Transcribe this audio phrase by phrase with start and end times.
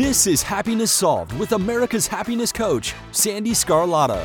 [0.00, 4.24] This is Happiness Solved with America's happiness coach, Sandee Sgarlata.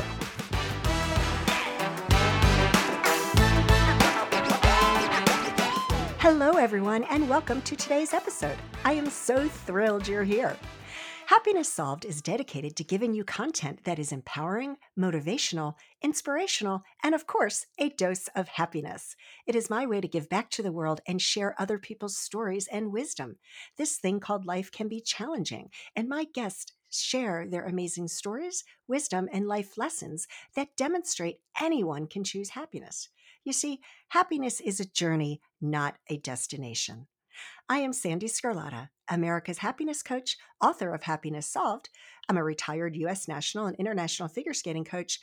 [6.18, 8.56] Hello, everyone, and welcome to today's episode.
[8.86, 10.56] I am so thrilled you're here.
[11.26, 17.26] Happiness Solved is dedicated to giving you content that is empowering, motivational, inspirational, and of
[17.26, 19.16] course, a dose of happiness.
[19.44, 22.68] It is my way to give back to the world and share other people's stories
[22.70, 23.38] and wisdom.
[23.76, 29.28] This thing called life can be challenging, and my guests share their amazing stories, wisdom,
[29.32, 33.08] and life lessons that demonstrate anyone can choose happiness.
[33.42, 37.08] You see, happiness is a journey, not a destination.
[37.68, 41.88] I am Sandee Sgarlata, America's happiness coach, author of Happiness Solved.
[42.28, 43.28] I'm a retired U.S.
[43.28, 45.20] national and international figure skating coach.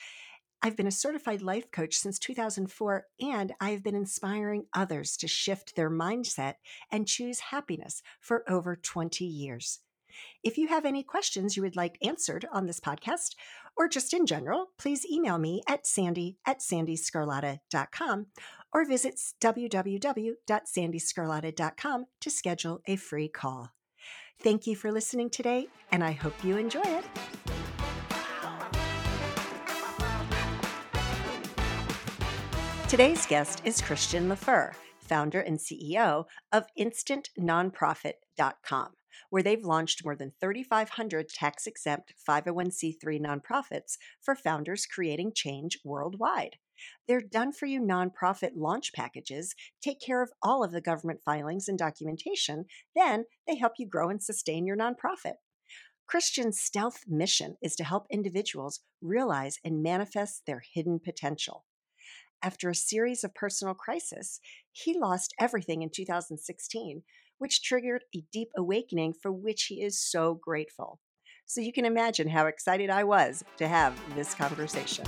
[0.62, 5.76] I've been a certified life coach since 2004, and I've been inspiring others to shift
[5.76, 6.56] their mindset
[6.90, 9.80] and choose happiness for over 20 years.
[10.44, 13.36] If you have any questions you would like answered on this podcast,
[13.76, 18.28] or just in general, please email me at sandee at sandeesgarlata.com
[18.72, 23.72] or visit www.sandeesgarlata.com to schedule a free call.
[24.42, 27.06] Thank you for listening today, and I hope you enjoy it.
[32.94, 38.90] Today's guest is Christian LeFer, founder and CEO of InstantNonprofit.com,
[39.30, 46.58] where they've launched more than 3,500 tax exempt 501c3 nonprofits for founders creating change worldwide.
[47.08, 51.68] Their done for you nonprofit launch packages take care of all of the government filings
[51.68, 52.66] and documentation.
[52.96, 55.36] Then they help you grow and sustain your nonprofit.
[56.08, 61.66] Christian's stealth mission is to help individuals realize and manifest their hidden potential.
[62.42, 64.42] After a series of personal crisis,
[64.74, 67.04] he lost everything in 2016,
[67.38, 71.00] which triggered a deep awakening for which he is so grateful.
[71.46, 75.06] So you can imagine how excited I was to have this conversation.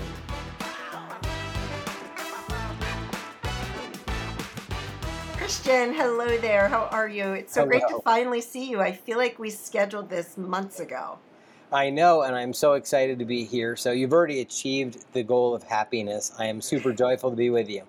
[5.37, 6.67] Christian, hello there.
[6.67, 7.33] How are you?
[7.33, 8.81] It's so great to finally see you.
[8.81, 11.19] I feel like we scheduled this months ago.
[11.71, 13.75] I know, and I'm so excited to be here.
[13.75, 16.31] So, you've already achieved the goal of happiness.
[16.39, 17.83] I am super joyful to be with you.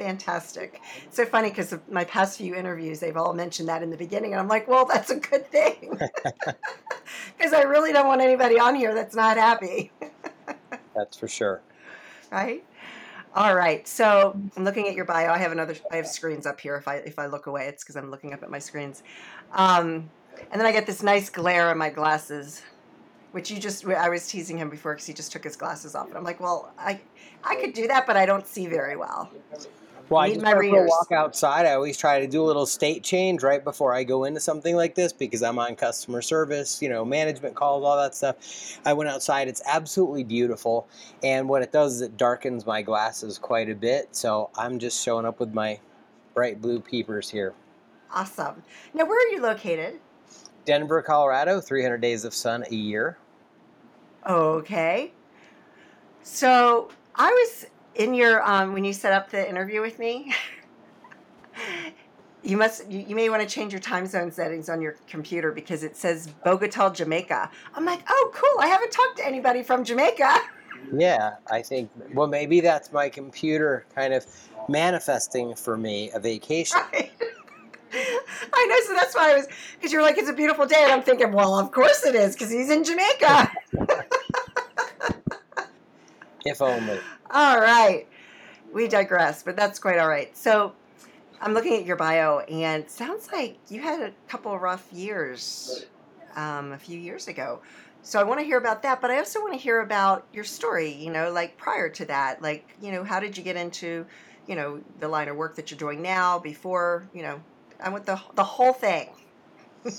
[0.00, 0.80] Fantastic.
[1.04, 4.32] It's so funny because my past few interviews, they've all mentioned that in the beginning.
[4.32, 5.98] And I'm like, well, that's a good thing.
[7.36, 9.92] Because I really don't want anybody on here that's not happy.
[10.94, 11.60] That's for sure.
[12.30, 12.64] right?
[13.34, 13.86] All right.
[13.88, 15.30] So I'm looking at your bio.
[15.32, 15.74] I have another.
[15.90, 16.76] I have screens up here.
[16.76, 19.02] If I if I look away, it's because I'm looking up at my screens.
[19.52, 20.10] Um,
[20.52, 22.62] and then I get this nice glare on my glasses,
[23.32, 23.86] which you just.
[23.86, 26.40] I was teasing him before because he just took his glasses off, and I'm like,
[26.40, 27.00] well, I
[27.42, 29.30] I could do that, but I don't see very well.
[30.10, 30.90] Well, I just my readers.
[30.90, 31.66] walk outside.
[31.66, 34.74] I always try to do a little state change right before I go into something
[34.74, 38.80] like this because I'm on customer service, you know, management calls, all that stuff.
[38.84, 39.46] I went outside.
[39.46, 40.88] It's absolutely beautiful.
[41.22, 44.08] And what it does is it darkens my glasses quite a bit.
[44.10, 45.78] So, I'm just showing up with my
[46.34, 47.54] bright blue peepers here.
[48.12, 48.64] Awesome.
[48.92, 50.00] Now, where are you located?
[50.64, 53.16] Denver, Colorado, 300 days of sun a year.
[54.28, 55.12] Okay.
[56.22, 60.34] So I was in your um, when you set up the interview with me.
[62.42, 62.90] You must.
[62.90, 65.94] You, you may want to change your time zone settings on your computer because it
[65.94, 67.50] says Bogota, Jamaica.
[67.74, 68.60] I'm like, oh, cool.
[68.60, 70.38] I haven't talked to anybody from Jamaica.
[70.92, 74.24] Yeah, I think, well, maybe that's my computer kind of
[74.68, 76.80] manifesting for me a vacation.
[76.92, 77.12] Right.
[78.52, 78.80] I know.
[78.86, 81.32] So that's why I was because you're like, it's a beautiful day, and I'm thinking,
[81.32, 83.50] well, of course it is because he's in Jamaica.
[86.44, 86.98] If only.
[87.30, 88.06] All right.
[88.72, 90.36] We digress, but that's quite all right.
[90.36, 90.74] So
[91.40, 95.86] I'm looking at your bio, and sounds like you had a couple of rough years
[96.36, 97.60] um, a few years ago.
[98.02, 100.44] So I want to hear about that, but I also want to hear about your
[100.44, 102.40] story, you know, like prior to that.
[102.40, 104.06] Like, you know, how did you get into,
[104.46, 107.42] you know, the line of work that you're doing now before, you know,
[107.82, 109.10] I want the, the whole thing.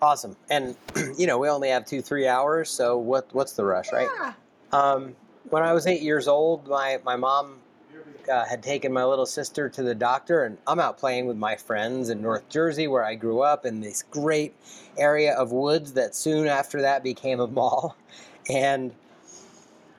[0.00, 0.36] Awesome.
[0.48, 0.76] And,
[1.18, 3.28] you know, we only have two, three hours, so what?
[3.32, 4.08] what's the rush, right?
[4.20, 4.32] Yeah.
[4.70, 5.16] Um,
[5.50, 7.60] when I was eight years old, my, my mom
[8.30, 11.56] uh, had taken my little sister to the doctor, and I'm out playing with my
[11.56, 14.54] friends in North Jersey, where I grew up, in this great
[14.96, 17.96] area of woods that soon after that became a mall.
[18.50, 18.94] And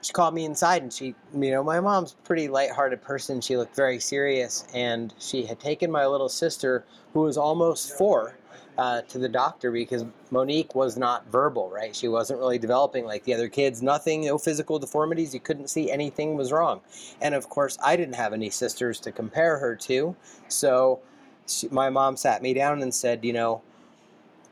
[0.02, 3.42] she called me inside, and she, you know, my mom's a pretty lighthearted person.
[3.42, 6.84] She looked very serious, and she had taken my little sister,
[7.14, 8.36] who was almost four,
[8.80, 11.94] uh, to the doctor because Monique was not verbal, right?
[11.94, 13.82] She wasn't really developing like the other kids.
[13.82, 15.34] Nothing, no physical deformities.
[15.34, 16.80] You couldn't see anything was wrong.
[17.22, 20.16] And of course, I didn't have any sisters to compare her to.
[20.48, 21.02] So
[21.46, 23.62] she, my mom sat me down and said, you know,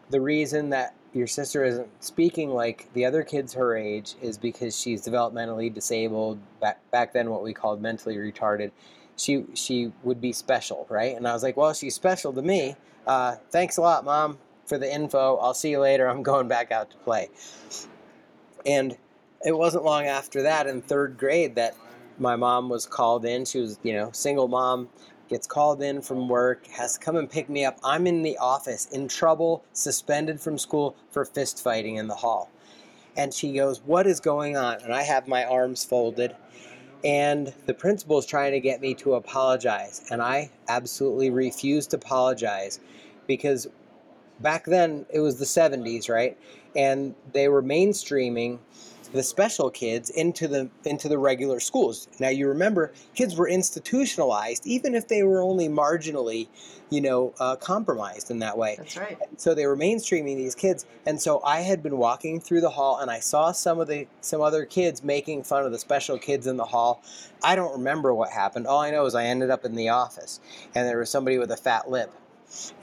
[0.09, 4.77] the reason that your sister isn't speaking like the other kids her age is because
[4.77, 8.71] she's developmentally disabled back back then what we called mentally retarded
[9.15, 12.75] she she would be special right and i was like well she's special to me
[13.07, 16.71] uh, thanks a lot mom for the info i'll see you later i'm going back
[16.71, 17.29] out to play
[18.65, 18.97] and
[19.45, 21.75] it wasn't long after that in third grade that
[22.19, 24.89] my mom was called in she was you know single mom
[25.27, 27.77] gets called in from work, has to come and pick me up.
[27.83, 32.49] I'm in the office in trouble, suspended from school for fist fighting in the hall.
[33.15, 34.81] And she goes, What is going on?
[34.83, 36.35] And I have my arms folded.
[37.03, 40.05] And the principal is trying to get me to apologize.
[40.09, 42.79] And I absolutely refuse to apologize
[43.27, 43.67] because
[44.39, 46.37] back then it was the 70s, right?
[46.75, 48.59] And they were mainstreaming
[49.13, 52.07] the special kids into the into the regular schools.
[52.19, 56.47] Now you remember, kids were institutionalized, even if they were only marginally,
[56.89, 58.75] you know, uh, compromised in that way.
[58.77, 59.17] That's right.
[59.37, 62.99] So they were mainstreaming these kids, and so I had been walking through the hall,
[62.99, 66.47] and I saw some of the some other kids making fun of the special kids
[66.47, 67.01] in the hall.
[67.43, 68.67] I don't remember what happened.
[68.67, 70.39] All I know is I ended up in the office,
[70.75, 72.11] and there was somebody with a fat lip,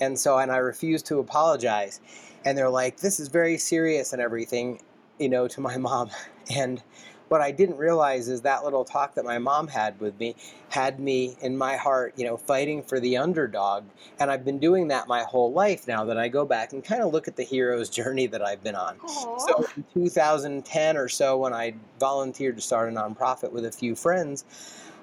[0.01, 2.01] and so and I refused to apologize,
[2.45, 4.81] and they're like, "This is very serious and everything."
[5.19, 6.11] You know, to my mom.
[6.55, 6.83] And
[7.29, 10.37] what I didn't realize is that little talk that my mom had with me
[10.69, 13.85] had me in my heart, you know, fighting for the underdog.
[14.21, 17.03] And I've been doing that my whole life now that I go back and kind
[17.03, 18.99] of look at the hero's journey that I've been on.
[18.99, 19.41] Aww.
[19.41, 23.97] So in 2010 or so, when I volunteered to start a nonprofit with a few
[23.97, 24.45] friends,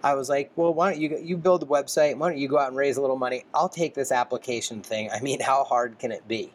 [0.03, 2.17] I was like, well, why don't you you build a website?
[2.17, 3.45] Why don't you go out and raise a little money?
[3.53, 5.09] I'll take this application thing.
[5.11, 6.51] I mean, how hard can it be?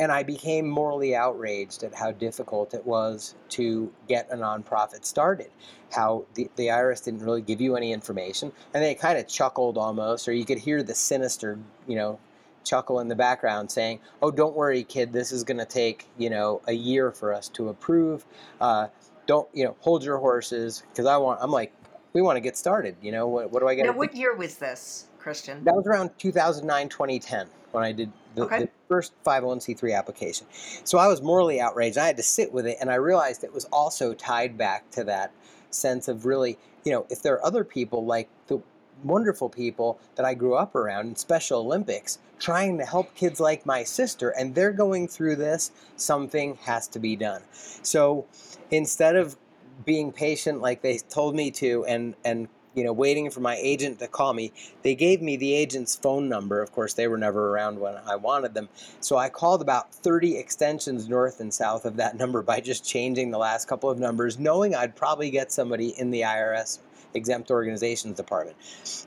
[0.00, 5.50] And I became morally outraged at how difficult it was to get a nonprofit started.
[5.92, 8.50] How the, the IRS didn't really give you any information.
[8.72, 12.18] And they kind of chuckled almost, or you could hear the sinister, you know,
[12.64, 16.30] chuckle in the background saying, oh, don't worry, kid, this is going to take, you
[16.30, 18.24] know, a year for us to approve.
[18.58, 18.88] Uh,
[19.26, 20.82] don't, you know, hold your horses.
[20.90, 21.74] Because I want, I'm like,
[22.14, 22.96] we want to get started.
[23.02, 23.84] You know, what, what do I get?
[23.84, 25.62] Now, what year was this, Christian?
[25.64, 28.58] That was around 2009, 2010 when I did the, Okay.
[28.60, 30.46] the first 501c3 application.
[30.84, 31.98] So I was morally outraged.
[31.98, 35.04] I had to sit with it, and I realized it was also tied back to
[35.04, 35.32] that
[35.70, 38.60] sense of really, you know, if there are other people like the
[39.04, 43.66] wonderful people that I grew up around in Special Olympics trying to help kids like
[43.66, 47.42] my sister, and they're going through this, something has to be done.
[47.82, 48.26] So
[48.70, 49.36] instead of
[49.84, 53.98] being patient like they told me to and and you know waiting for my agent
[53.98, 54.52] to call me.
[54.82, 56.62] They gave me the agent's phone number.
[56.62, 58.68] Of course they were never around when i wanted them.
[59.00, 63.30] So i called about 30 extensions north and south of that number by just changing
[63.30, 66.78] the last couple of numbers knowing i'd probably get somebody in the irs
[67.14, 68.56] exempt organizations department.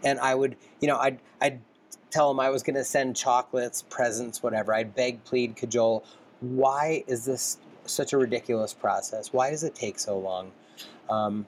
[0.04, 1.62] And i would you know i'd i'd
[2.12, 4.74] tell them i was going to send chocolates presents whatever.
[4.74, 6.04] I'd beg plead cajole.
[6.42, 9.34] Why is this such a ridiculous process?
[9.34, 10.52] Why does it take so long?
[11.10, 11.46] Um,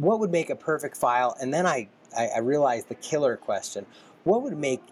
[0.00, 1.36] what would make a perfect file?
[1.40, 3.86] And then I, I, I realized the killer question
[4.24, 4.82] what would make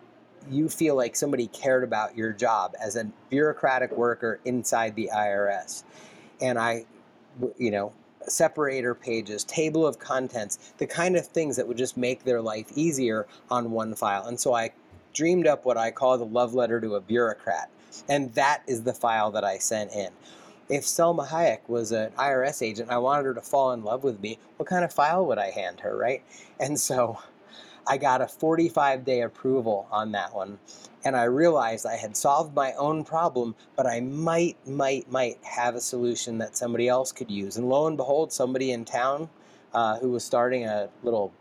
[0.50, 5.82] you feel like somebody cared about your job as a bureaucratic worker inside the IRS?
[6.40, 6.86] And I,
[7.58, 7.92] you know,
[8.26, 12.66] separator pages, table of contents, the kind of things that would just make their life
[12.74, 14.26] easier on one file.
[14.26, 14.70] And so I
[15.12, 17.68] dreamed up what I call the love letter to a bureaucrat.
[18.08, 20.10] And that is the file that I sent in
[20.68, 24.20] if Salma Hayek was an IRS agent, I wanted her to fall in love with
[24.20, 26.22] me, what kind of file would I hand her, right?
[26.60, 27.18] And so
[27.86, 30.58] I got a 45 day approval on that one.
[31.04, 35.76] And I realized I had solved my own problem, but I might, might, might have
[35.76, 37.56] a solution that somebody else could use.
[37.56, 39.30] And lo and behold, somebody in town
[39.72, 41.32] uh, who was starting a little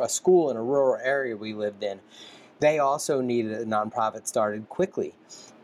[0.00, 2.00] a school in a rural area we lived in,
[2.60, 5.14] they also needed a nonprofit started quickly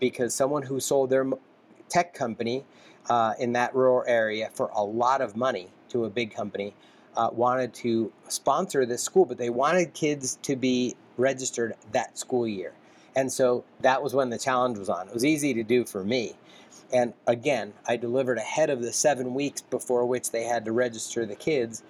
[0.00, 1.28] because someone who sold their
[1.88, 2.64] tech company
[3.08, 6.74] uh, in that rural area for a lot of money to a big company
[7.16, 12.46] uh, wanted to sponsor this school, but they wanted kids to be registered that school
[12.46, 12.72] year.
[13.14, 15.08] And so that was when the challenge was on.
[15.08, 16.34] It was easy to do for me.
[16.92, 21.26] And again, I delivered ahead of the seven weeks before which they had to register
[21.26, 21.82] the kids.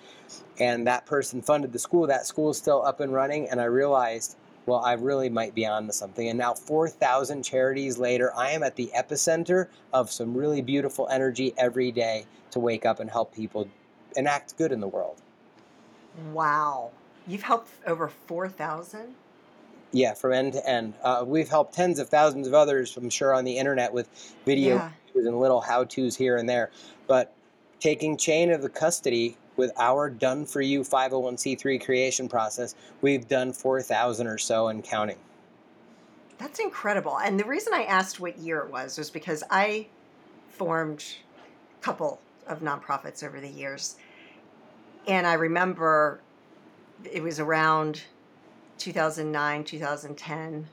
[0.58, 2.06] And that person funded the school.
[2.06, 3.48] That school is still up and running.
[3.48, 6.28] And I realized, well, I really might be on to something.
[6.28, 11.52] And now, 4,000 charities later, I am at the epicenter of some really beautiful energy
[11.58, 13.68] every day to wake up and help people
[14.16, 15.20] enact good in the world.
[16.32, 16.90] Wow.
[17.26, 19.14] You've helped over 4,000?
[19.92, 20.94] Yeah, from end to end.
[21.02, 24.08] Uh, we've helped tens of thousands of others, I'm sure, on the internet with
[24.44, 24.90] video Yeah.
[25.14, 26.70] and little how to's here and there.
[27.06, 27.32] But
[27.80, 33.52] taking chain of the custody with our done for you 501c3 creation process, we've done
[33.52, 35.18] 4,000 or so and counting.
[36.36, 37.20] That's incredible.
[37.20, 39.86] And the reason I asked what year it was was because I
[40.50, 41.04] formed
[41.80, 43.98] a couple of nonprofits over the years.
[45.06, 46.20] And I remember
[47.04, 48.02] it was around
[48.78, 50.66] 2009, 2010,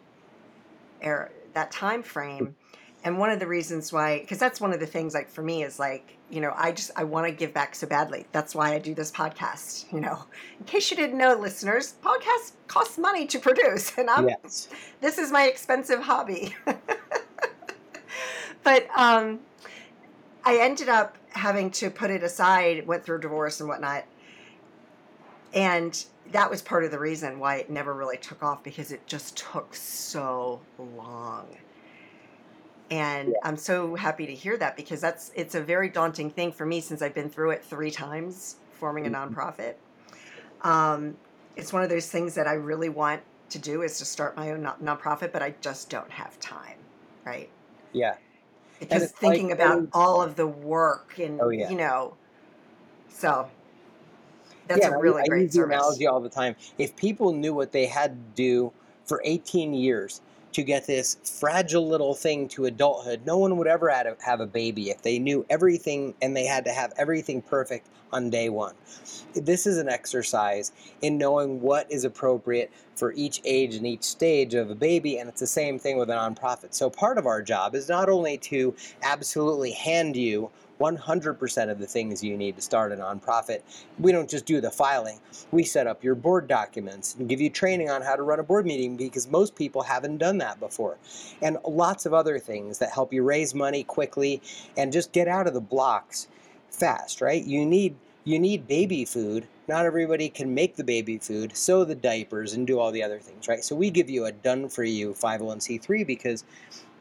[1.02, 2.56] era, that time frame.
[3.04, 5.64] And one of the reasons why, because that's one of the things, like for me,
[5.64, 8.26] is like, you know, I just, I want to give back so badly.
[8.34, 9.92] That's why I do this podcast.
[9.94, 10.26] You know,
[10.60, 13.94] in case you didn't know, listeners, podcasts cost money to produce.
[13.98, 14.68] And I'm, yes.
[15.02, 16.56] this is my expensive hobby.
[18.64, 19.40] but um,
[20.44, 24.06] I ended up having to put it aside, went through divorce and whatnot.
[25.54, 29.06] And that was part of the reason why it never really took off because it
[29.08, 31.48] just took so long.
[32.92, 36.66] And I'm so happy to hear that because that's it's a very daunting thing for
[36.66, 39.36] me since I've been through it three times forming a mm-hmm.
[39.36, 39.76] nonprofit.
[40.62, 41.16] Um,
[41.56, 44.52] it's one of those things that I really want to do is to start my
[44.52, 46.78] own non- nonprofit, but I just don't have time,
[47.26, 47.50] right?
[47.94, 48.16] Yeah.
[48.80, 51.70] Because thinking like, about all of the work and oh, yeah.
[51.70, 52.16] you know,
[53.10, 53.50] so
[54.68, 55.70] that's yeah, a really I, great I use service.
[55.70, 56.56] the analogy all the time.
[56.78, 58.72] If people knew what they had to do
[59.06, 60.22] for 18 years
[60.54, 64.90] to get this fragile little thing to adulthood, no one would ever have a baby
[64.90, 68.74] if they knew everything and they had to have everything perfect on day one.
[69.36, 74.56] This is an exercise in knowing what is appropriate for each age and each stage
[74.56, 76.74] of a baby, and it's the same thing with a nonprofit.
[76.74, 80.50] So, part of our job is not only to absolutely hand you
[80.80, 83.62] 100% of the things you need to start a nonprofit.
[84.00, 85.20] We don't just do the filing,
[85.52, 88.44] we set up your board documents and give you training on how to run a
[88.44, 90.98] board meeting because most people haven't done that before.
[91.42, 94.42] And lots of other things that help you raise money quickly
[94.78, 96.28] and just get out of the blocks
[96.70, 97.44] fast, right?
[97.44, 97.96] You need
[98.26, 99.48] you need baby food.
[99.68, 103.20] Not everybody can make the baby food, sew the diapers, and do all the other
[103.20, 103.64] things, right?
[103.64, 106.44] So we give you a done for you 501c3 because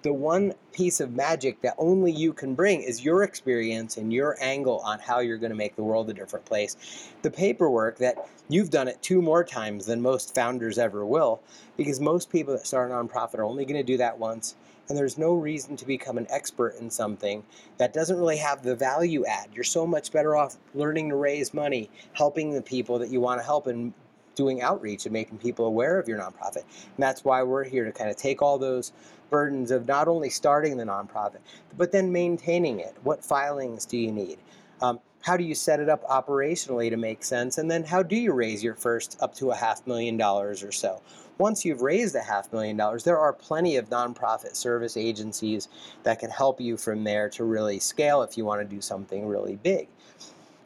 [0.09, 4.39] the one piece of magic that only you can bring is your experience and your
[4.41, 7.11] angle on how you're going to make the world a different place.
[7.21, 8.17] The paperwork that
[8.49, 11.43] you've done it two more times than most founders ever will,
[11.77, 14.57] because most people that start a nonprofit are only going to do that once.
[14.89, 17.45] And there's no reason to become an expert in something
[17.77, 19.51] that doesn't really have the value add.
[19.53, 23.41] You're so much better off learning to raise money, helping the people that you want
[23.41, 23.93] to help, and
[24.39, 26.63] doing outreach and making people aware of your nonprofit.
[26.65, 28.93] And that's why we're here to kind of take all those
[29.29, 31.41] burdens of not only starting the nonprofit,
[31.77, 32.97] but then maintaining it.
[33.03, 34.39] What filings do you need?
[34.81, 37.59] Um, how do you set it up operationally to make sense?
[37.59, 40.73] And then how do you raise your first up to a half million dollars or
[40.73, 41.03] so?
[41.37, 45.69] Once you've raised a half million dollars, there are plenty of nonprofit service agencies
[46.05, 49.27] that can help you from there to really scale if you want to do something
[49.27, 49.89] really big.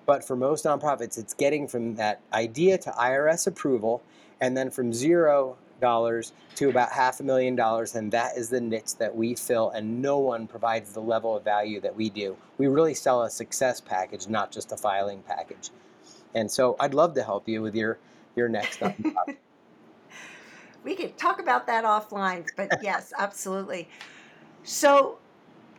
[0.07, 4.03] But for most nonprofits, it's getting from that idea to IRS approval
[4.41, 8.61] and then from zero dollars to about half a million dollars, and that is the
[8.61, 12.37] niche that we fill, and no one provides the level of value that we do.
[12.57, 15.71] We really sell a success package, not just a filing package.
[16.35, 17.99] And so I'd love to help you with your
[18.35, 18.81] your next
[20.85, 23.89] we could talk about that offline, but yes, absolutely.
[24.65, 25.19] So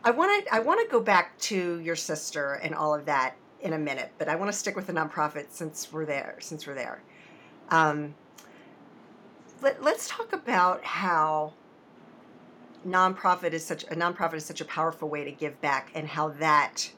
[0.04, 3.34] I want to I want to go back to your sister and all of that
[3.64, 6.36] in a minute, but I want to stick with the nonprofit since we're there.
[6.38, 7.02] Since we're there,
[7.70, 8.14] um,
[9.62, 11.54] let, let's talk about how
[12.86, 16.28] nonprofit is such a nonprofit is such a powerful way to give back and how
[16.28, 16.90] that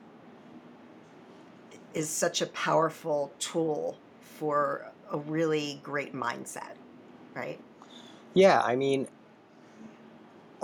[1.95, 6.73] is such a powerful tool for a really great mindset
[7.35, 7.61] right
[8.35, 9.07] yeah i mean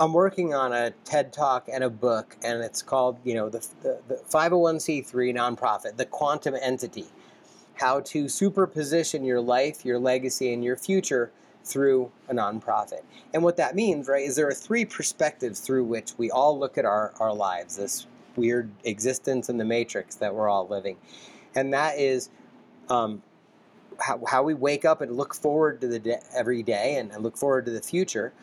[0.03, 3.59] i'm working on a ted talk and a book and it's called you know the,
[3.81, 7.05] the, the 501c3 nonprofit the quantum entity
[7.75, 11.31] how to superposition your life your legacy and your future
[11.63, 13.01] through a nonprofit.
[13.33, 16.77] And what that means, right, is there are three perspectives through which we all look
[16.77, 18.05] at our, our lives, this
[18.35, 20.97] weird existence in the matrix that we're all living.
[21.55, 22.29] And that is
[22.89, 23.21] um,
[23.99, 27.23] how, how we wake up and look forward to the day, every day and, and
[27.23, 28.33] look forward to the future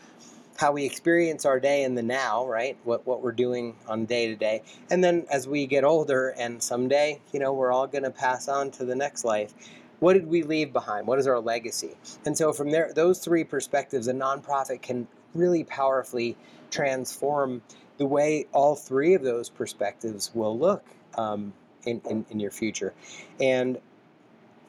[0.60, 2.76] how we experience our day in the now, right?
[2.84, 4.62] What what we're doing on day to day.
[4.90, 8.46] And then as we get older and someday, you know, we're all going to pass
[8.46, 9.54] on to the next life
[10.00, 11.06] what did we leave behind?
[11.06, 11.94] What is our legacy?
[12.24, 16.36] And so, from there, those three perspectives, a nonprofit can really powerfully
[16.70, 17.62] transform
[17.98, 20.82] the way all three of those perspectives will look
[21.16, 21.52] um,
[21.84, 22.94] in, in, in, your future.
[23.40, 23.78] And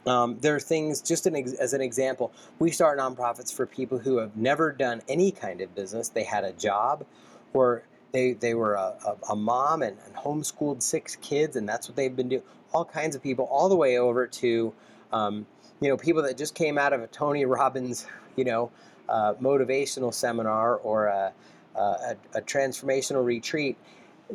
[0.05, 3.98] um, there are things, just an ex- as an example, we start nonprofits for people
[3.98, 6.10] who have never done any kind of business.
[6.10, 7.05] They had a job
[7.53, 11.88] or they, they were a, a, a mom and, and homeschooled six kids, and that's
[11.88, 12.43] what they've been doing.
[12.74, 14.74] All kinds of people, all the way over to
[15.12, 15.46] um,
[15.81, 18.72] you know, people that just came out of a Tony Robbins, you know,
[19.10, 21.34] uh, motivational seminar or a,
[21.75, 23.77] a, a, transformational retreat,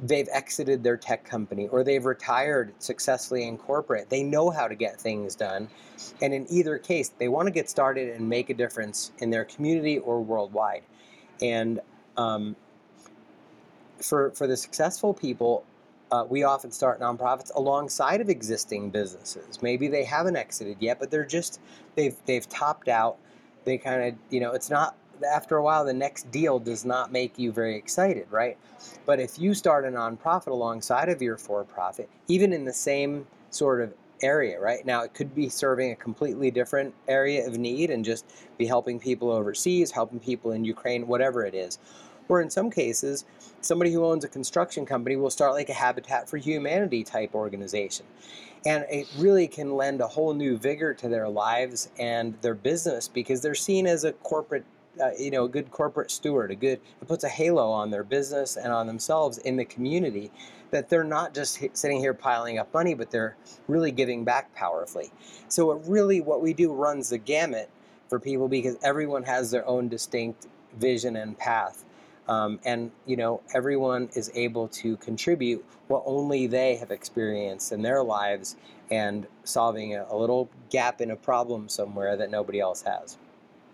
[0.03, 4.11] they've exited their tech company or they've retired successfully in corporate.
[4.11, 5.69] They know how to get things done.
[6.21, 9.45] And in either case, they want to get started and make a difference in their
[9.45, 10.83] community or worldwide.
[11.41, 11.81] And
[12.17, 12.57] um,
[14.03, 15.65] for, for the successful people,
[16.11, 19.61] uh, we often start nonprofits alongside of existing businesses.
[19.63, 21.61] Maybe they haven't exited yet, but they're just
[21.97, 23.17] they've they've topped out.
[23.65, 27.13] They kind of you know it's not after a while the next deal does not
[27.13, 28.57] make you very excited, right?
[29.05, 33.81] But if you start a nonprofit alongside of your for-profit, even in the same sort
[33.81, 34.85] of area, right?
[34.85, 38.25] Now it could be serving a completely different area of need and just
[38.59, 41.79] be helping people overseas, helping people in Ukraine, whatever it is.
[42.29, 43.25] Or in some cases,
[43.61, 48.07] somebody who owns a construction company will start like a Habitat for Humanity type organization.
[48.65, 53.07] And it really can lend a whole new vigor to their lives and their business
[53.07, 54.65] because they're seen as a corporate
[55.01, 58.05] uh, you know, a good corporate steward, a good, it puts a halo on their
[58.05, 60.31] business and on themselves in the community
[60.71, 63.37] that they're not just sitting here piling up money, but they're
[63.69, 65.11] really giving back powerfully.
[65.49, 67.71] So it really, what we do runs the gamut
[68.09, 70.47] for people because everyone has their own distinct
[70.79, 71.85] vision and path.
[72.29, 77.83] Um, and you know everyone is able to contribute what only they have experienced in
[77.83, 78.57] their lives
[78.91, 83.17] and solving a, a little gap in a problem somewhere that nobody else has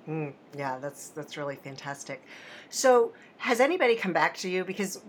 [0.09, 2.23] Mm, yeah, that's that's really fantastic.
[2.71, 5.01] So, has anybody come back to you because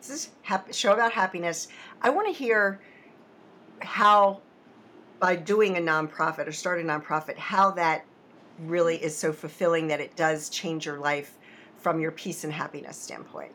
[0.00, 1.68] this is hap- show about happiness?
[2.02, 2.80] I want to hear
[3.80, 4.40] how
[5.18, 8.04] by doing a nonprofit or starting a nonprofit, how that
[8.60, 11.36] really is so fulfilling that it does change your life
[11.78, 13.52] from your peace and happiness standpoint.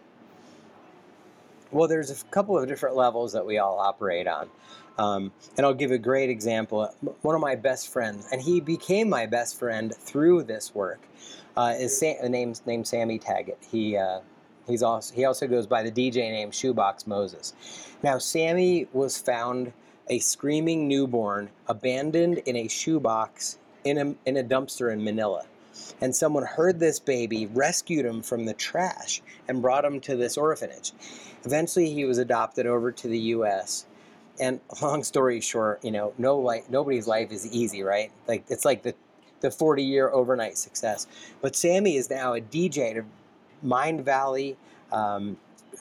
[1.71, 4.49] Well, there's a couple of different levels that we all operate on.
[4.97, 6.93] Um, and I'll give a great example.
[7.21, 10.99] One of my best friends, and he became my best friend through this work,
[11.55, 13.65] uh, is Sam, named, named Sammy Taggett.
[13.71, 14.19] He, uh,
[14.67, 17.53] he's also, he also goes by the DJ name Shoebox Moses.
[18.03, 19.71] Now, Sammy was found
[20.09, 25.45] a screaming newborn abandoned in a shoebox in a, in a dumpster in Manila.
[25.99, 30.37] And someone heard this baby, rescued him from the trash, and brought him to this
[30.37, 30.93] orphanage.
[31.43, 33.85] Eventually, he was adopted over to the U.S
[34.39, 38.11] and long story short, you know, no life, nobody's life is easy, right?
[38.27, 38.95] Like it's like the
[39.41, 41.07] the 40 year overnight success.
[41.41, 43.05] But Sammy is now a DJ to
[43.65, 44.55] Mindvalley,
[44.91, 45.37] um,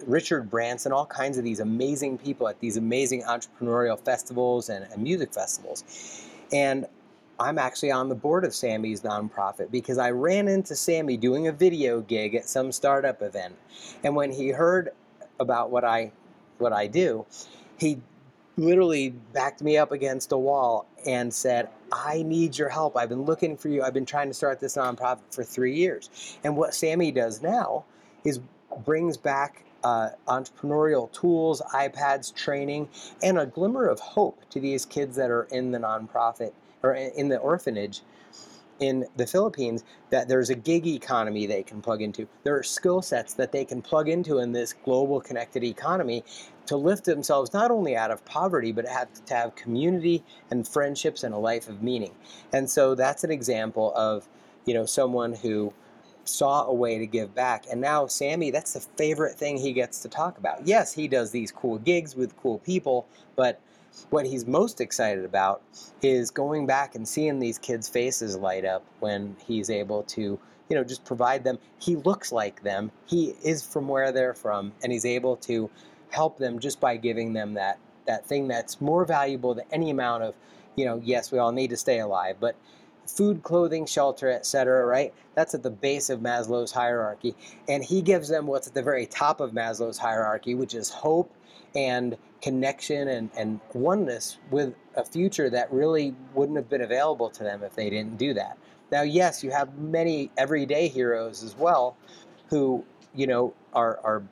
[0.06, 5.02] Richard Branson, all kinds of these amazing people at these amazing entrepreneurial festivals and, and
[5.02, 5.84] music festivals.
[6.52, 6.86] And
[7.40, 11.52] I'm actually on the board of Sammy's nonprofit because I ran into Sammy doing a
[11.52, 13.56] video gig at some startup event.
[14.04, 14.90] And when he heard
[15.40, 16.12] about what I
[16.58, 17.24] what I do,
[17.78, 17.98] he
[18.58, 22.94] literally backed me up against a wall and said, I need your help.
[22.94, 23.82] I've been looking for you.
[23.82, 26.36] I've been trying to start this nonprofit for three years.
[26.44, 27.84] And what Sammy does now
[28.22, 28.38] is
[28.84, 32.90] brings back uh, entrepreneurial tools, iPads, training,
[33.22, 37.28] and a glimmer of hope to these kids that are in the nonprofit or in
[37.28, 38.02] the orphanage
[38.80, 42.26] in the Philippines that there's a gig economy they can plug into.
[42.44, 46.24] There are skill sets that they can plug into in this global connected economy
[46.66, 51.24] to lift themselves not only out of poverty, but have to have community and friendships
[51.24, 52.14] and a life of meaning.
[52.52, 54.26] And so that's an example of,
[54.64, 55.72] you know, someone who
[56.24, 57.66] saw a way to give back.
[57.70, 60.66] And now Sammy, that's the favorite thing he gets to talk about.
[60.66, 63.60] Yes, he does these cool gigs with cool people, but
[64.10, 65.62] what he's most excited about
[66.02, 70.76] is going back and seeing these kids' faces light up when he's able to, you
[70.76, 71.58] know, just provide them.
[71.78, 72.90] He looks like them.
[73.06, 75.70] He is from where they're from, and he's able to
[76.10, 80.24] help them just by giving them that that thing that's more valuable than any amount
[80.24, 80.34] of,
[80.74, 82.56] you know, yes, we all need to stay alive, but
[83.06, 85.12] food, clothing, shelter, etc., right?
[85.34, 87.34] That's at the base of Maslow's hierarchy.
[87.68, 91.32] And he gives them what's at the very top of Maslow's hierarchy, which is hope
[91.74, 97.42] and connection and, and oneness with a future that really wouldn't have been available to
[97.44, 98.56] them if they didn't do that.
[98.90, 101.96] Now, yes, you have many everyday heroes as well
[102.48, 104.22] who, you know, are, are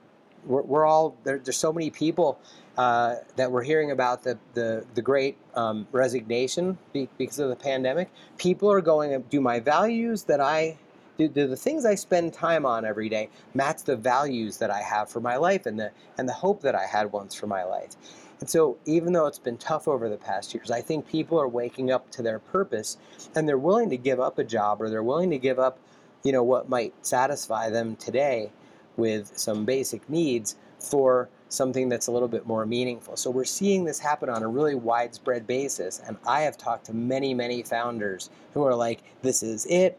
[0.45, 2.39] we're, we're all, there, there's so many people
[2.77, 8.11] uh, that we're hearing about the, the, the great um, resignation because of the pandemic.
[8.37, 10.79] People are going, do my values that I
[11.19, 14.81] do, do the things I spend time on every day match the values that I
[14.81, 17.65] have for my life and the and the hope that I had once for my
[17.65, 17.97] life?
[18.41, 21.49] And so, even though it's been tough over the past years, I think people are
[21.49, 22.97] waking up to their purpose
[23.35, 25.79] and they're willing to give up a job or they're willing to give up,
[26.23, 28.53] you know, what might satisfy them today
[28.97, 33.17] with some basic needs for something that's a little bit more meaningful.
[33.17, 36.01] So we're seeing this happen on a really widespread basis.
[36.07, 39.99] And I have talked to many, many founders who are like, this is it.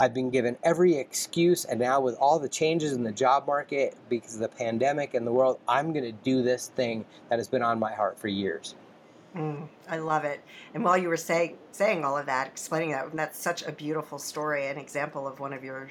[0.00, 3.96] I've been given every excuse, and now with all the changes in the job market
[4.08, 7.48] because of the pandemic and the world, I'm going to do this thing that has
[7.48, 8.76] been on my heart for years.
[9.34, 10.40] Mm, I love it.
[10.72, 14.18] And while you were saying saying all of that, explaining that, that's such a beautiful
[14.18, 15.90] story, an example of one of your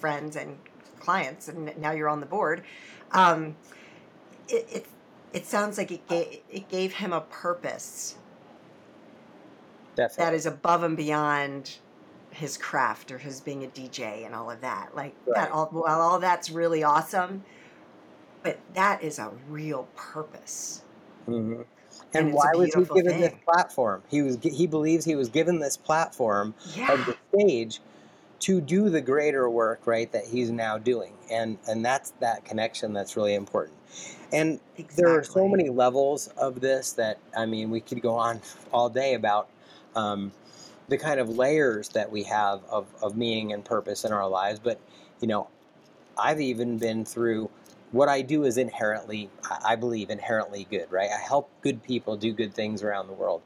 [0.00, 0.58] friends and
[0.98, 2.62] clients, and now you're on the board.
[3.12, 3.56] Um,
[4.48, 4.86] it, it
[5.32, 8.16] it sounds like it gave it gave him a purpose
[9.94, 10.24] Definitely.
[10.24, 11.78] that is above and beyond
[12.38, 14.94] his craft or his being a DJ and all of that.
[14.94, 17.44] Like that all well, all that's really awesome,
[18.42, 20.82] but that is a real purpose.
[21.26, 21.64] Mhm.
[22.14, 24.02] And And why was he given this platform?
[24.08, 26.54] He was he believes he was given this platform
[26.88, 27.80] of the stage
[28.40, 30.10] to do the greater work, right?
[30.12, 33.76] That he's now doing, and and that's that connection that's really important.
[34.32, 34.60] And
[34.94, 38.40] there are so many levels of this that I mean, we could go on
[38.72, 39.48] all day about
[39.96, 40.32] um,
[40.88, 44.58] the kind of layers that we have of, of meaning and purpose in our lives.
[44.58, 44.80] But
[45.20, 45.48] you know,
[46.16, 47.50] I've even been through
[47.90, 49.30] what I do is inherently,
[49.64, 51.10] I believe, inherently good, right?
[51.10, 53.40] I help good people do good things around the world.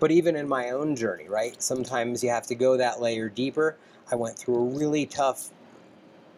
[0.00, 1.60] But even in my own journey, right?
[1.62, 3.76] Sometimes you have to go that layer deeper.
[4.10, 5.50] I went through a really tough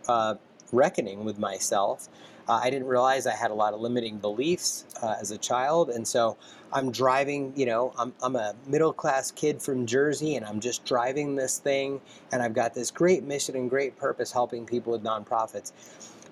[0.09, 0.35] uh,
[0.73, 2.09] reckoning with myself.
[2.49, 5.91] Uh, I didn't realize I had a lot of limiting beliefs uh, as a child,
[5.91, 6.37] and so
[6.73, 7.53] I'm driving.
[7.55, 11.59] You know, I'm I'm a middle class kid from Jersey, and I'm just driving this
[11.59, 12.01] thing,
[12.33, 15.73] and I've got this great mission and great purpose, helping people with nonprofits.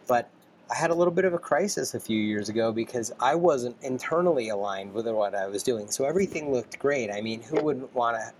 [0.08, 0.30] But
[0.70, 3.76] I had a little bit of a crisis a few years ago because I wasn't
[3.82, 5.90] internally aligned with what I was doing.
[5.90, 7.10] So everything looked great.
[7.10, 8.32] I mean, who wouldn't want to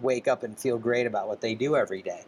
[0.00, 2.24] wake up and feel great about what they do every day?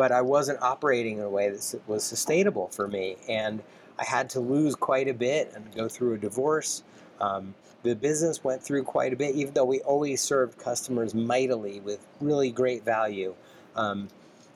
[0.00, 3.18] but I wasn't operating in a way that was sustainable for me.
[3.28, 3.62] And
[4.00, 6.82] I had to lose quite a bit and go through a divorce.
[7.20, 11.80] Um, the business went through quite a bit, even though we always served customers mightily
[11.80, 13.34] with really great value.
[13.76, 14.08] Um,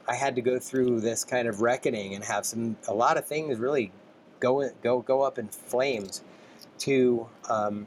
[0.09, 3.26] I had to go through this kind of reckoning and have some a lot of
[3.26, 3.92] things really
[4.40, 6.22] go go go up in flames
[6.78, 7.87] to um,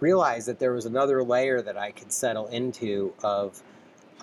[0.00, 3.62] realize that there was another layer that I could settle into of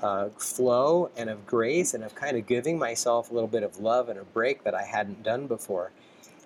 [0.02, 3.80] uh, flow and of grace and of kind of giving myself a little bit of
[3.80, 5.92] love and a break that I hadn't done before.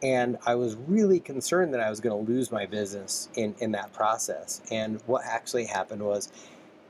[0.05, 3.71] And I was really concerned that I was going to lose my business in, in
[3.71, 4.61] that process.
[4.69, 6.31] And what actually happened was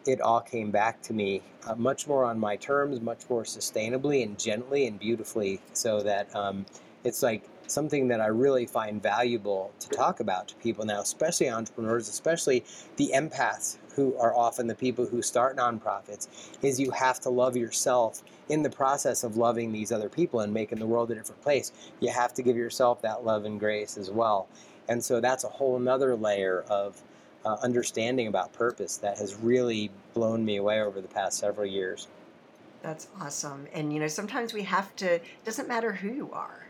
[0.06, 4.22] it all came back to me uh, much more on my terms, much more sustainably
[4.22, 6.66] and gently and beautifully, so that um,
[7.06, 11.50] it's like something that I really find valuable to talk about to people now, especially
[11.50, 12.66] entrepreneurs, especially
[12.98, 16.28] the empaths who are often the people who start nonprofits,
[16.62, 20.54] is you have to love yourself in the process of loving these other people and
[20.54, 21.72] making the world a different place.
[22.00, 24.48] You have to give yourself that love and grace as well.
[24.88, 27.02] And so that's a whole nother layer of
[27.46, 32.08] uh, understanding about purpose that has really blown me away over the past several years.
[32.82, 33.68] That's awesome.
[33.74, 35.16] And you know, sometimes we have to.
[35.16, 36.68] It doesn't matter who you are.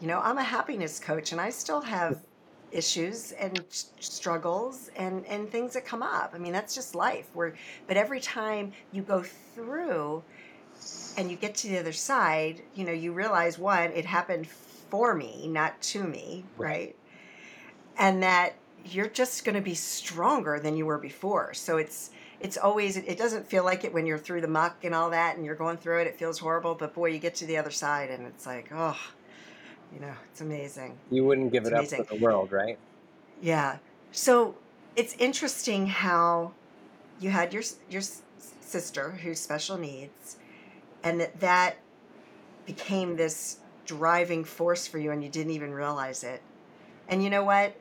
[0.00, 2.22] You know, I'm a happiness coach, and I still have
[2.72, 3.62] issues and
[4.00, 6.32] struggles and and things that come up.
[6.34, 7.28] I mean, that's just life.
[7.34, 7.54] Where,
[7.86, 10.22] but every time you go through,
[11.16, 15.14] and you get to the other side, you know, you realize one, it happened for
[15.14, 16.68] me, not to me, Right.
[16.68, 16.96] right?
[17.98, 18.54] And that
[18.84, 21.54] you're just going to be stronger than you were before.
[21.54, 24.94] So it's it's always it doesn't feel like it when you're through the muck and
[24.94, 26.06] all that and you're going through it.
[26.08, 28.98] It feels horrible, but boy, you get to the other side and it's like, oh,
[29.94, 30.96] you know, it's amazing.
[31.10, 32.04] You wouldn't give It's it up amazing.
[32.04, 32.78] for the world, right?
[33.40, 33.78] Yeah.
[34.12, 34.54] So
[34.96, 36.52] it's interesting how
[37.20, 38.02] you had your your
[38.60, 40.36] sister who's special needs,
[41.02, 41.76] and that that
[42.66, 46.42] became this driving force for you, and you didn't even realize it.
[47.08, 47.74] And you know what?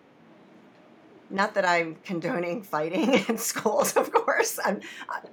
[1.32, 4.60] Not that I'm condoning fighting in schools, of course.
[4.63, 4.82] I'm,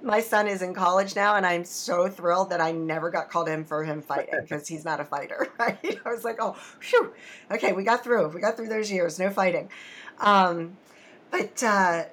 [0.01, 3.49] my son is in college now, and I'm so thrilled that I never got called
[3.49, 5.99] in for him fighting because he's not a fighter, right?
[6.05, 7.13] I was like, oh, phew,
[7.51, 8.29] okay, we got through.
[8.29, 9.69] We got through those years, no fighting.
[10.19, 10.77] Um,
[11.31, 12.05] but uh,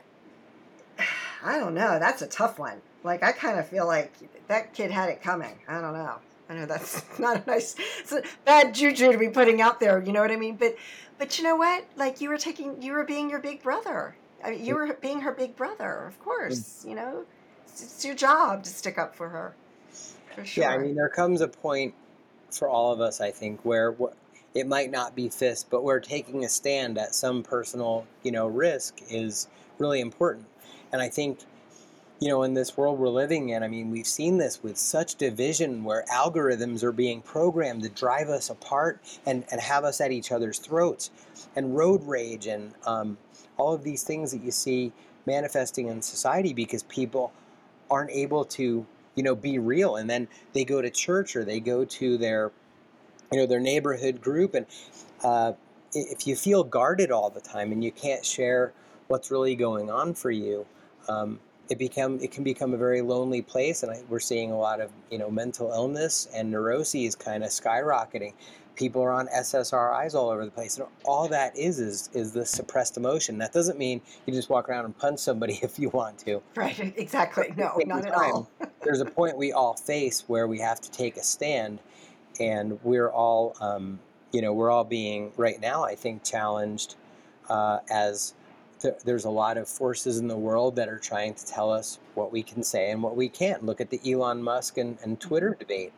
[1.44, 1.99] I don't know.
[1.99, 2.81] That's a tough one.
[3.05, 4.12] Like, I kind of feel like
[4.49, 5.55] that kid had it coming.
[5.68, 6.16] I don't know.
[6.49, 10.03] I know that's not a nice, it's a bad juju to be putting out there.
[10.03, 10.57] You know what I mean?
[10.57, 10.77] But,
[11.18, 11.85] but you know what?
[11.96, 14.16] Like, you were taking, you were being your big brother.
[14.44, 16.85] I mean, you were being her big brother, of course.
[16.87, 17.24] You know,
[17.66, 19.55] it's, it's your job to stick up for her.
[20.35, 20.64] For sure.
[20.64, 21.94] Yeah, I mean, there comes a point
[22.50, 23.94] for all of us, I think, where
[24.55, 28.46] it might not be fist, but where taking a stand at some personal, you know,
[28.46, 29.48] risk is
[29.79, 30.46] really important.
[30.92, 31.40] And I think,
[32.20, 35.16] you know, in this world we're living in, I mean, we've seen this with such
[35.16, 40.12] division where algorithms are being programmed to drive us apart and, and have us at
[40.12, 41.11] each other's throats,
[41.55, 43.18] and road rage and um,
[43.59, 44.92] all of these things that you see
[45.26, 47.33] manifesting in society because people
[47.90, 49.96] aren't able to you know, be real.
[49.96, 52.52] And then they go to church or they go to their,
[53.33, 54.55] you know, their neighborhood group.
[54.55, 54.66] And
[55.24, 55.55] uh,
[55.92, 58.72] if you feel guarded all the time and you can't share
[59.09, 60.66] what's really going on for you,
[61.09, 64.59] um, it become it can become a very lonely place, and I, we're seeing a
[64.59, 68.35] lot of you know mental illness and neuroses kind of skyrocketing.
[68.74, 72.44] People are on SSRIs all over the place, and all that is is is the
[72.44, 73.38] suppressed emotion.
[73.38, 76.40] That doesn't mean you just walk around and punch somebody if you want to.
[76.55, 76.76] Right?
[76.96, 77.52] Exactly.
[77.57, 78.50] No, not time, at all.
[78.83, 81.81] there's a point we all face where we have to take a stand,
[82.40, 83.98] and we're all um,
[84.33, 86.94] you know we're all being right now I think challenged
[87.48, 88.35] uh, as
[89.05, 92.33] there's a lot of forces in the world that are trying to tell us what
[92.33, 93.65] we can say and what we can't.
[93.65, 95.61] Look at the Elon Musk and, and Twitter mm-hmm.
[95.61, 95.93] debate.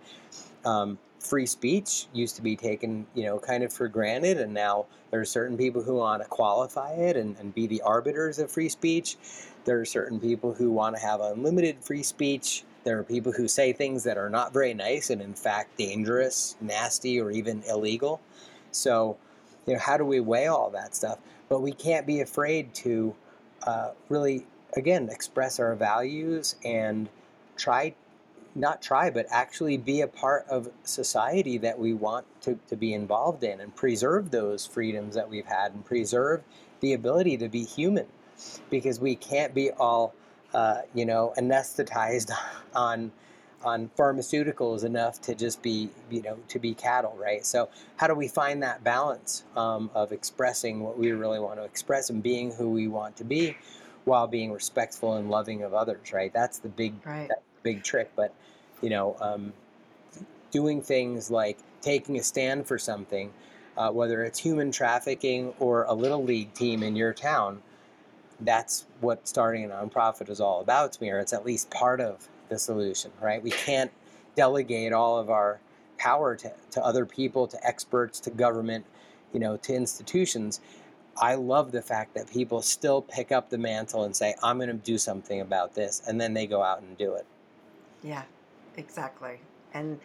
[0.64, 4.86] Um, free speech used to be taken, you know, kind of for granted, and now
[5.10, 8.50] there are certain people who want to qualify it and, and be the arbiters of
[8.50, 9.16] free speech.
[9.64, 12.64] There are certain people who want to have unlimited free speech.
[12.84, 16.56] There are people who say things that are not very nice and, in fact, dangerous,
[16.60, 18.20] nasty, or even illegal.
[18.70, 19.16] So,
[19.66, 21.18] you know, how do we weigh all that stuff?
[21.48, 23.14] But we can't be afraid to
[23.62, 27.08] uh, really, again, express our values and
[27.56, 27.94] try,
[28.54, 32.94] not try, but actually be a part of society that we want to, to be
[32.94, 36.42] involved in and preserve those freedoms that we've had and preserve
[36.80, 38.06] the ability to be human.
[38.70, 40.14] Because we can't be all,
[40.54, 42.30] uh, you know, anesthetized
[42.74, 43.10] on
[43.64, 47.44] on pharmaceuticals enough to just be, you know, to be cattle, right?
[47.44, 51.64] So how do we find that balance um, of expressing what we really want to
[51.64, 53.56] express and being who we want to be,
[54.04, 56.32] while being respectful and loving of others, right?
[56.32, 57.30] That's the big, right.
[57.62, 58.10] big trick.
[58.16, 58.34] But
[58.80, 59.52] you know, um,
[60.50, 63.32] doing things like taking a stand for something,
[63.76, 67.62] uh, whether it's human trafficking or a little league team in your town.
[68.40, 72.00] That's what starting a nonprofit is all about to me, or it's at least part
[72.00, 73.42] of the solution, right?
[73.42, 73.90] We can't
[74.36, 75.60] delegate all of our
[75.98, 78.84] power to, to other people, to experts, to government,
[79.32, 80.60] you know, to institutions.
[81.20, 84.68] I love the fact that people still pick up the mantle and say, I'm going
[84.68, 86.02] to do something about this.
[86.06, 87.26] And then they go out and do it.
[88.02, 88.22] Yeah,
[88.76, 89.40] exactly.
[89.74, 89.98] And,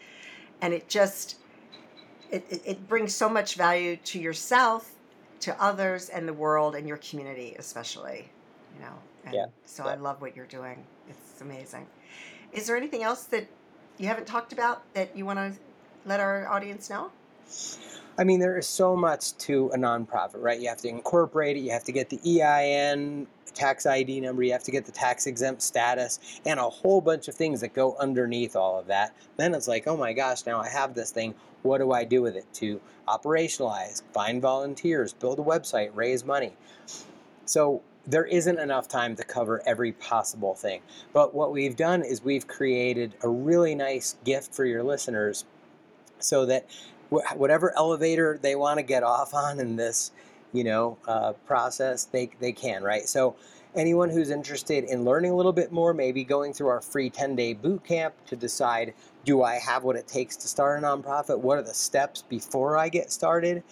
[0.61, 1.37] and it just,
[2.31, 4.95] it, it, it brings so much value to yourself,
[5.41, 8.29] to others and the world and your community, especially,
[8.73, 8.93] you know.
[9.25, 9.45] And yeah.
[9.65, 9.91] so yeah.
[9.91, 10.83] I love what you're doing.
[11.09, 11.87] It's amazing.
[12.51, 13.47] Is there anything else that
[13.97, 15.53] you haven't talked about that you want to
[16.05, 17.11] let our audience know?
[18.17, 20.59] I mean, there is so much to a nonprofit, right?
[20.59, 24.51] You have to incorporate it, you have to get the EIN, tax ID number, you
[24.51, 27.95] have to get the tax exempt status, and a whole bunch of things that go
[27.97, 29.15] underneath all of that.
[29.37, 31.33] Then it's like, oh my gosh, now I have this thing.
[31.63, 36.53] What do I do with it to operationalize, find volunteers, build a website, raise money?
[37.45, 40.81] So there isn't enough time to cover every possible thing.
[41.13, 45.45] But what we've done is we've created a really nice gift for your listeners
[46.19, 46.65] so that
[47.09, 50.11] whatever elevator they want to get off on in this,
[50.51, 53.07] you know, uh, process, they, they can, right?
[53.07, 53.35] So
[53.75, 57.53] anyone who's interested in learning a little bit more, maybe going through our free 10-day
[57.53, 58.93] boot camp to decide,
[59.25, 61.39] do I have what it takes to start a nonprofit?
[61.39, 63.63] What are the steps before I get started?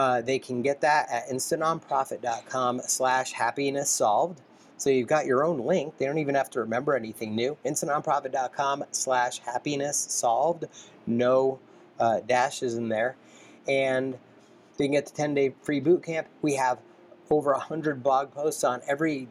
[0.00, 4.40] Uh, they can get that at instantnonprofit.com slash happiness solved.
[4.78, 5.98] So you've got your own link.
[5.98, 7.58] They don't even have to remember anything new.
[7.66, 10.64] instantnonprofit.com slash happiness solved.
[11.06, 11.58] No
[11.98, 13.14] uh, dashes in there.
[13.68, 14.16] And
[14.78, 16.28] they can get the 10-day free boot camp.
[16.40, 16.78] We have
[17.28, 19.28] over 100 blog posts on every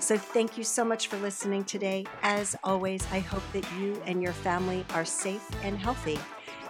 [0.00, 2.04] So, thank you so much for listening today.
[2.22, 6.18] As always, I hope that you and your family are safe and healthy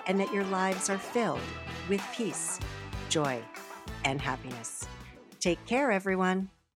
[0.07, 1.41] and that your lives are filled
[1.89, 2.59] with peace,
[3.09, 3.43] joy,
[4.05, 4.87] and happiness.
[5.41, 6.51] Take care, everyone.